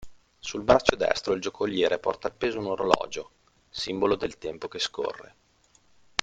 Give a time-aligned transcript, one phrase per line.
[0.39, 3.33] Sul braccio destro il giocoliere porta appeso un orologio,
[3.69, 5.35] simbolo del tempo che scorre.